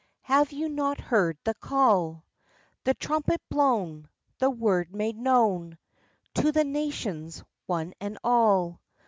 [0.23, 2.25] Have you not heard the call,
[2.85, 5.77] The trumpet blown, the word made known
[6.33, 8.81] To the nations, one and all?